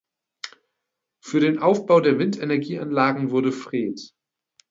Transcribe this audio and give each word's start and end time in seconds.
Für 1.23 1.39
den 1.39 1.59
Aufbau 1.59 1.99
der 2.01 2.17
Windenergieanlagen 2.17 3.29
wurde 3.29 3.51
Fred. 3.51 4.13